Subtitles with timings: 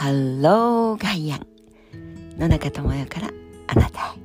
[0.00, 1.46] ハローガイアン
[2.38, 3.30] 野中智代から
[3.66, 4.18] あなたへ。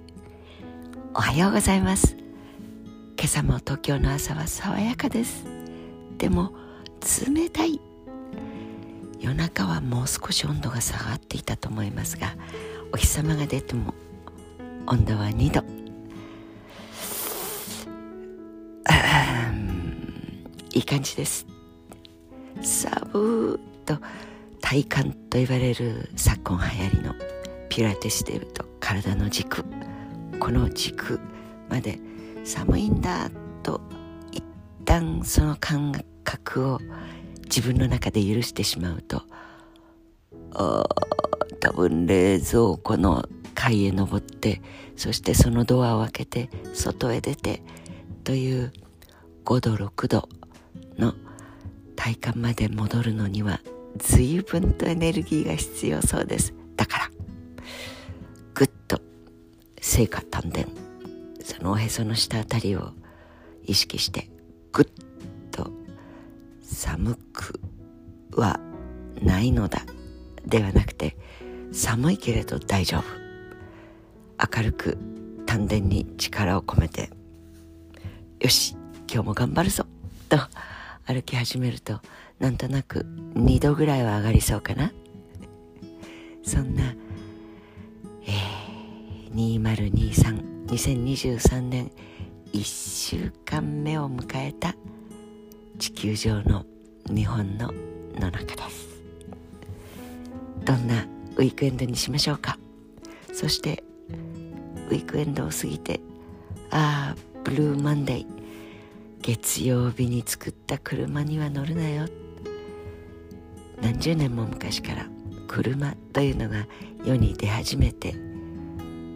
[1.14, 2.16] おはようございます。
[2.16, 5.44] 今朝も東京の朝は爽やかです。
[6.18, 6.54] でも
[7.28, 7.82] 冷たい。
[9.20, 12.38] 夜中はもう少し温度が下がっていたと思いますが
[12.94, 13.94] お日様が出ても
[14.88, 15.62] 温度は2度。
[20.74, 21.46] いい感じです。
[22.62, 23.65] 寒ーと
[24.66, 27.14] 体幹と言われる昨今流行りの
[27.70, 29.64] ピラティスでいうと体の軸
[30.40, 31.20] この軸
[31.70, 32.00] まで
[32.44, 33.30] 寒いんだ
[33.62, 33.80] と
[34.32, 34.44] 一
[34.84, 36.80] 旦その感覚を
[37.44, 39.22] 自分の中で許してしまうと
[41.60, 43.24] 多分冷蔵庫の
[43.54, 44.64] 階へ登って
[44.96, 47.62] そしてそのドアを開けて外へ出て
[48.24, 48.74] という
[49.46, 50.28] 5度6度
[50.98, 51.14] の
[51.96, 53.62] 体感まで戻るのには
[53.98, 56.54] 随分とエネルギーが必要そうです。
[56.76, 57.12] だから
[58.54, 59.00] ぐっと
[59.80, 60.62] 成果丹田
[61.44, 62.92] そのおへその下あたりを
[63.64, 64.30] 意識して
[64.72, 64.86] ぐっ
[65.52, 65.72] と
[66.62, 67.60] 寒く
[68.36, 68.60] は
[69.22, 69.82] ないのだ。
[70.46, 71.18] ではなくて
[71.72, 73.04] 寒いけれど大丈夫。
[74.58, 74.98] 明るく
[75.46, 77.10] 丹田に力を込めて
[78.42, 78.76] よし
[79.12, 79.86] 今日も頑張るぞ。
[80.28, 80.38] と
[81.06, 82.02] 歩き始めると
[82.40, 84.92] なんとなく2度ぐらいは上がりそうかな。
[86.44, 86.96] そんな、
[88.24, 89.62] えー、
[90.68, 91.92] 20232023年
[92.54, 94.76] 1週間目を迎えた
[95.80, 96.66] 地球上の
[97.08, 97.74] 日本の
[98.20, 99.02] 野中です。
[100.64, 102.58] どんなウィークエンドにしましょうか。
[103.34, 103.84] そして
[104.90, 106.00] ウィークエンドを過ぎて
[106.72, 108.35] ああブルーマンデー
[109.26, 112.06] 月曜日に作った車には乗るなよ。
[113.82, 115.08] 何十年も昔から
[115.48, 116.68] 車というのが
[117.04, 118.14] 世に出始めて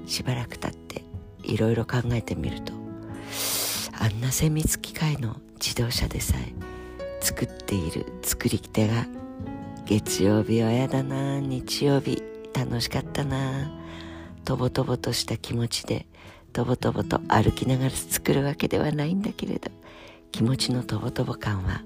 [0.07, 1.05] しばらく経って
[1.43, 2.73] いろいろ考えてみると
[3.99, 6.55] あんな精密機械の自動車でさえ
[7.21, 9.05] 作っている作り手が
[9.85, 12.23] 月曜日はやだな日曜日
[12.55, 13.71] 楽しかったな
[14.43, 16.07] とぼとぼとした気持ちで
[16.51, 19.78] とぼとぼと歩きながら作るわけではないんだけれど。
[20.31, 21.81] 気持ちのとぼとぼ感は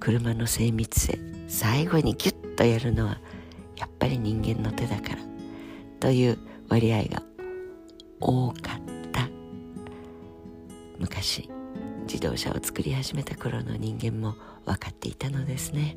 [0.00, 3.18] 車の精密性最後にギュッとやるのは
[3.76, 5.18] やっぱり人間の手だから
[6.00, 6.38] という
[6.68, 7.22] 割合が
[8.20, 9.28] 多かった
[10.98, 11.48] 昔
[12.02, 15.94] 自動車を作り始めた頃の人間も分かっていたのですね。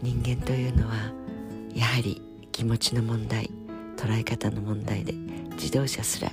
[0.00, 0.94] 人間というのは
[1.74, 2.22] やはり
[2.52, 3.50] 気持ちの問題
[3.96, 5.12] 捉え方の問題で
[5.52, 6.30] 自動車すら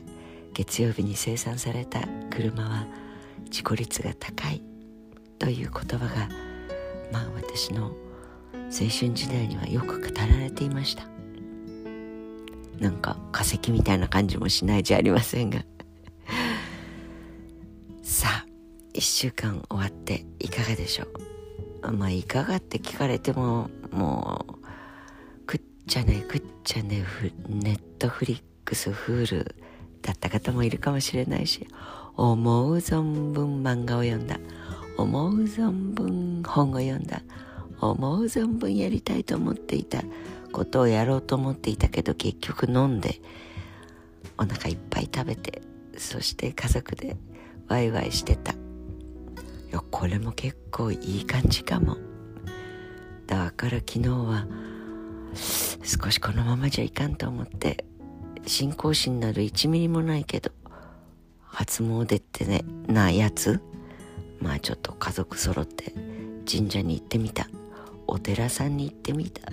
[0.53, 2.87] 月曜日に生産された車は
[3.45, 4.61] 自己率が高い
[5.39, 6.29] という言葉が
[7.11, 7.91] まあ私の
[8.53, 11.07] 青春時代にはよく語られていました。
[12.79, 15.63] なんか化石みたいな感じもしないじゃありませんが。
[18.03, 18.45] さあ
[18.93, 21.05] 1週間終わっていかがでしょ
[21.83, 21.91] う？
[21.91, 24.45] まあいかがって聞かれてもも
[25.43, 27.05] うくっちゃねくっちゃね
[27.47, 29.55] ネットフリックスフール
[30.01, 31.67] だった方もいるかもしれないし
[32.17, 34.39] 思う存分漫画を読んだ。
[34.97, 37.21] 思う存分本を読んだ。
[37.81, 40.01] 思う存分やりたいと思っていた
[40.51, 43.19] ことをやろうと思っていたけど結局飲んで
[44.37, 45.61] お腹いっぱい食べて
[45.97, 47.17] そして家族で
[47.67, 48.53] ワイワイしてた。
[48.53, 48.55] い
[49.71, 51.97] やこれも結構いい感じかも。
[53.27, 54.47] だから昨日は
[55.83, 57.83] 少しこのままじゃいかんと思って
[58.45, 60.51] 信仰心など1ミリもないけど
[61.55, 63.61] 初詣ってねなやつ？
[64.41, 65.93] まあちょっと家族揃って
[66.49, 67.47] 神社に行ってみた。
[68.07, 69.49] お寺さんに行ってみた。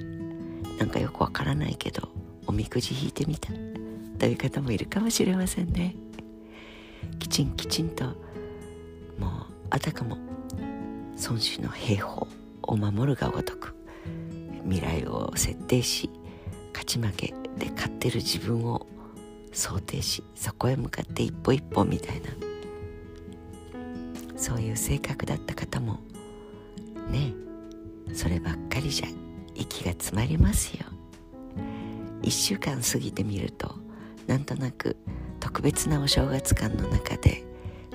[0.79, 2.09] なんかよくわからないけど
[2.47, 3.53] おみくじ引いてみた。
[4.19, 5.95] という方もいるかもしれませんね。
[7.21, 8.15] きちんきちんともう
[9.71, 10.19] あたかも
[11.25, 12.27] 孫子の兵法
[12.63, 13.77] を守るがごとく
[14.65, 16.11] 未来を設定し
[16.73, 18.89] 勝ち負けで勝ってる自分を
[19.53, 22.31] 想定しそこへ向かって一歩一歩みたいな。
[24.37, 26.01] そういう性格だった方も
[27.09, 27.33] ね
[28.13, 29.07] そればっかりじゃ
[29.55, 30.87] 息が詰まりますよ。
[32.23, 33.77] 1週間過ぎてみると
[34.27, 34.97] なんとなく
[35.39, 37.45] 特別なお正月感の中で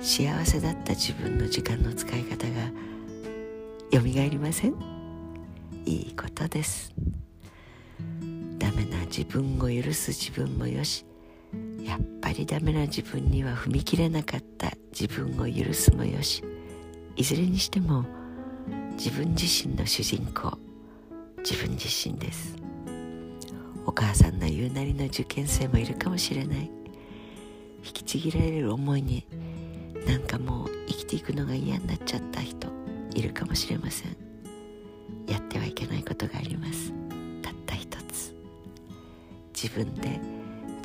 [0.00, 2.72] 幸せだった自分の時間の使い方が
[3.90, 4.74] よみがえりません？
[5.84, 6.94] いいことです。
[8.58, 11.04] ダメな自分を許す自分もよし
[11.82, 16.44] やっぱりダメな自分には踏み切れなかった自分を許すもよし。
[17.16, 18.04] いずれにしても
[18.98, 20.56] 自分自身の主人公
[21.38, 22.54] 自分自身です。
[23.86, 26.70] お母さんの言うなりの受験生もいるかもしれない。
[27.82, 29.26] 引きちぎられる思いに
[30.06, 32.68] なんかもう生きていくのが嫌になっちゃった人
[33.14, 34.14] いるかもしれません。
[35.26, 36.92] やってはいけないことがあります。
[37.40, 38.34] たった一つ。
[39.54, 40.37] 自分で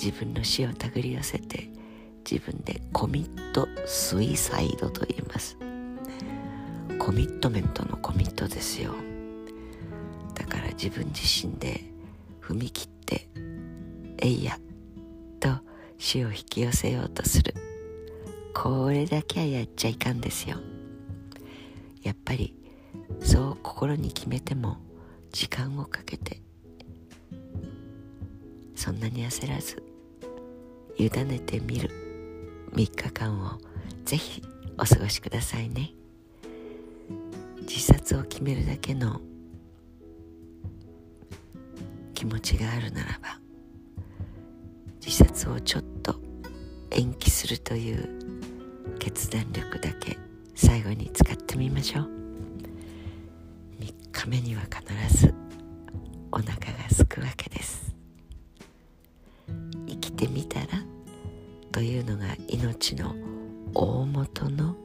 [0.03, 1.69] 自分の死を手繰り寄せて
[2.29, 5.57] 自分でコミットスイサイドと言います。
[7.00, 8.94] コミットメントのコミットですよ。
[10.35, 11.85] だから自分自身で
[12.41, 13.29] 踏み切って
[14.17, 14.59] えいや
[15.39, 15.59] と
[15.97, 17.53] 死を引き寄せようとする。
[18.53, 20.57] これだけはやっちゃいかんですよ。
[22.01, 22.57] やっぱり
[23.21, 24.79] そう心に決めても
[25.31, 26.41] 時間をかけて
[28.75, 29.93] そんなに焦らず
[30.98, 31.90] 委ねてみる。
[32.74, 33.60] 3日間を
[34.06, 34.42] ぜひ
[34.78, 35.94] お過ごしくださいね。
[37.62, 39.22] 自殺を決めるだけの
[42.13, 43.40] 気持ちがあるならば
[45.06, 46.16] 自殺をちょっと
[46.92, 48.10] 延期するという
[49.00, 50.18] 決断力だけ
[50.56, 52.10] 最後に使ってみましょう。
[53.80, 55.34] 3日目には必ず
[56.31, 57.62] お腹がすくわけです。
[62.95, 63.16] の
[63.74, 64.75] 大元の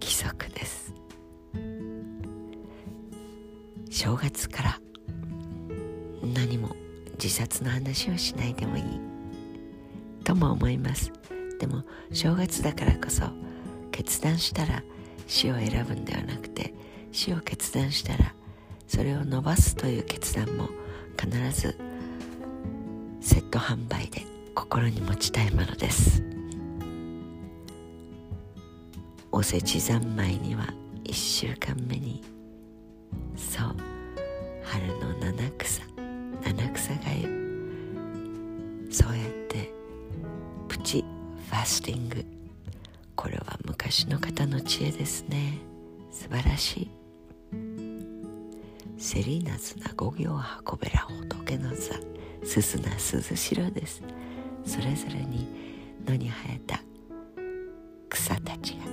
[0.00, 0.94] 規則です。
[3.90, 4.80] 正月から
[6.22, 6.76] 何も
[7.22, 8.84] 自殺の話をしないでもいい
[10.24, 11.12] とも思います。
[11.58, 11.82] でも
[12.12, 13.24] 正月だからこそ
[13.90, 14.82] 決断したら
[15.26, 16.72] 死を選ぶんではなくて
[17.10, 18.34] 死を決断したら
[18.86, 20.68] それを伸ばすという決断も
[21.20, 21.76] 必ず
[23.20, 24.27] セット販売で
[24.58, 26.20] 心に持ちたいものです。
[29.30, 30.74] おせち三昧には
[31.04, 32.24] 1週間目に
[33.36, 33.76] そう
[34.64, 35.82] 春の七草
[36.42, 39.72] 七草がゆそうやって
[40.66, 41.04] プチ
[41.48, 42.26] ファスティング。
[43.14, 45.58] これは昔の方の知恵ですね。
[46.10, 46.90] 素晴らしい。
[48.98, 51.94] セリナズな五行運べら仏の座。
[52.44, 54.02] すすな鈴代です。
[54.68, 55.48] それぞれに
[56.06, 56.78] 野に生えた
[58.10, 58.84] 草たちが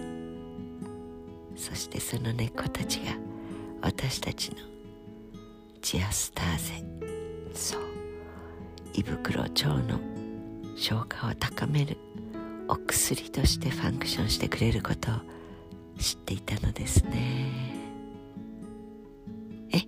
[1.57, 3.11] そしてその根っこたちが
[3.81, 4.57] 私たちの
[5.81, 6.85] ジアスターゼ
[7.53, 7.81] そう
[8.93, 9.99] 胃袋腸の
[10.77, 11.97] 消化を高める
[12.69, 15.15] お薬としてファンクションしてくれることを
[15.99, 17.51] 知っていたのですね。
[19.71, 19.81] え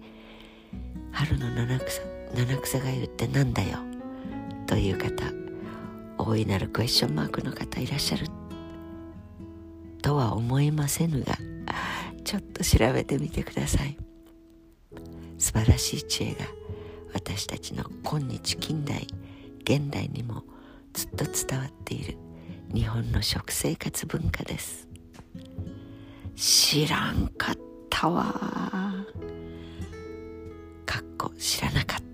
[1.12, 2.02] 春の七草
[2.36, 3.80] 七草がゆってなんだよ
[4.68, 5.47] という方
[6.28, 8.28] 大いなるクエスチョンマークの方いらっしゃる
[10.02, 11.38] とは思いませぬが
[12.26, 13.98] ちょっと調べてみてください。
[15.38, 16.46] 素晴らしい知恵が
[17.14, 19.08] 私たちの今日近代
[19.62, 20.44] 現代にも
[20.94, 22.18] ずっと伝わっている
[22.74, 24.86] 日本の食生活文化です。
[26.36, 27.56] 知らんかっ
[27.90, 28.26] たわ
[30.86, 32.07] かっこ知らなかった。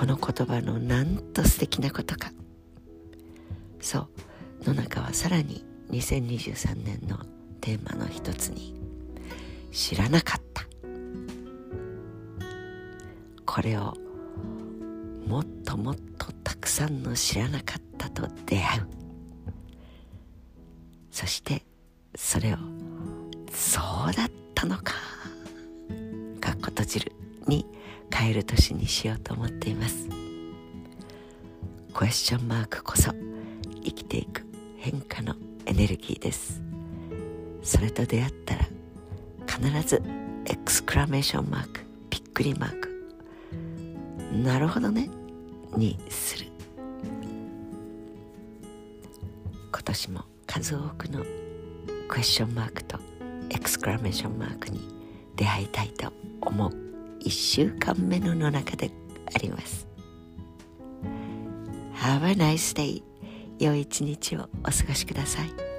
[0.00, 2.32] この言葉のなんと素敵なことか。
[3.82, 4.08] そう。
[4.64, 7.18] 野中はさらに2023年の
[7.60, 8.80] テーマの一つに
[9.70, 10.64] 知らなかった。
[13.44, 13.92] これを
[15.26, 18.88] もっともっとたくさんの知らなかったと出会う。
[21.10, 21.62] そして
[22.14, 22.56] それを
[23.52, 24.94] そうだったのか。
[26.40, 27.12] かっこ閉じる。
[27.46, 27.66] に
[28.12, 30.08] 変える年にしようと思っています。
[31.92, 33.12] クエスチョンマークこそ
[33.84, 34.44] 生きていく
[34.78, 35.34] 変化の
[35.66, 36.62] エネルギーです。
[37.62, 38.68] それと出会ったら
[39.46, 40.02] 必ず
[40.46, 42.90] エクスクラメーションマークびっくりマーク。
[44.44, 45.10] なるほどね
[45.76, 46.46] にする。
[49.72, 51.24] 今年も数多くの
[52.08, 52.98] クエスチョンマークと
[53.50, 54.80] エクスクラメーションマークに
[55.36, 56.89] 出会いたいと思う。
[57.20, 58.90] 1週間目のの中で
[59.34, 59.86] あります。
[61.94, 63.02] Have a nice day
[63.58, 65.69] 良い一日をお過ごしください。